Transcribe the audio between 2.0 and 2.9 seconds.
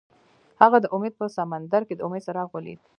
امید څراغ ولید.